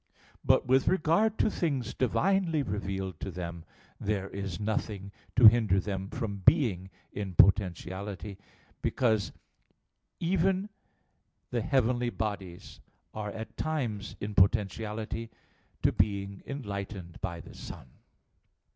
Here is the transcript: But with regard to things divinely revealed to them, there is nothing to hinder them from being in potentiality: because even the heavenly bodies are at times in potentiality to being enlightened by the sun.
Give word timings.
But 0.43 0.65
with 0.65 0.87
regard 0.87 1.37
to 1.37 1.51
things 1.51 1.93
divinely 1.93 2.63
revealed 2.63 3.19
to 3.19 3.29
them, 3.29 3.63
there 3.99 4.29
is 4.31 4.59
nothing 4.59 5.11
to 5.35 5.45
hinder 5.47 5.79
them 5.79 6.09
from 6.09 6.37
being 6.37 6.89
in 7.11 7.35
potentiality: 7.35 8.39
because 8.81 9.31
even 10.19 10.69
the 11.51 11.61
heavenly 11.61 12.09
bodies 12.09 12.79
are 13.13 13.29
at 13.29 13.55
times 13.57 14.15
in 14.19 14.33
potentiality 14.33 15.29
to 15.83 15.91
being 15.91 16.41
enlightened 16.47 17.21
by 17.21 17.39
the 17.39 17.53
sun. 17.53 17.85